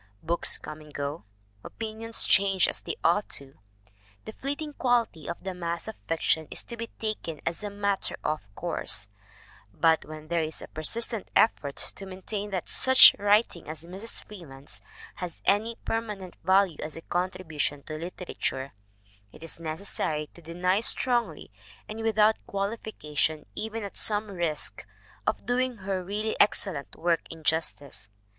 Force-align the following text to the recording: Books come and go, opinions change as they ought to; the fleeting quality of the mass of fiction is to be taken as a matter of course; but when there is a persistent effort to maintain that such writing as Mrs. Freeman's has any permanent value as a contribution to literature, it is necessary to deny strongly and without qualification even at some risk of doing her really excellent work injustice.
Books 0.23 0.57
come 0.57 0.81
and 0.81 0.91
go, 0.91 1.25
opinions 1.63 2.23
change 2.23 2.67
as 2.67 2.81
they 2.81 2.95
ought 3.03 3.29
to; 3.29 3.59
the 4.25 4.31
fleeting 4.33 4.73
quality 4.73 5.29
of 5.29 5.43
the 5.43 5.53
mass 5.53 5.87
of 5.87 5.95
fiction 6.07 6.47
is 6.49 6.63
to 6.63 6.75
be 6.75 6.87
taken 6.99 7.39
as 7.45 7.63
a 7.63 7.69
matter 7.69 8.15
of 8.23 8.41
course; 8.55 9.09
but 9.71 10.03
when 10.03 10.27
there 10.27 10.41
is 10.41 10.59
a 10.59 10.67
persistent 10.69 11.29
effort 11.35 11.75
to 11.75 12.07
maintain 12.07 12.49
that 12.49 12.67
such 12.67 13.15
writing 13.19 13.69
as 13.69 13.85
Mrs. 13.85 14.23
Freeman's 14.25 14.81
has 15.17 15.39
any 15.45 15.75
permanent 15.85 16.35
value 16.43 16.79
as 16.81 16.95
a 16.95 17.01
contribution 17.01 17.83
to 17.83 17.93
literature, 17.95 18.73
it 19.31 19.43
is 19.43 19.59
necessary 19.59 20.31
to 20.33 20.41
deny 20.41 20.79
strongly 20.79 21.51
and 21.87 22.01
without 22.01 22.43
qualification 22.47 23.45
even 23.53 23.83
at 23.83 23.97
some 23.97 24.31
risk 24.31 24.83
of 25.27 25.45
doing 25.45 25.75
her 25.77 26.03
really 26.03 26.35
excellent 26.39 26.95
work 26.95 27.21
injustice. 27.29 28.09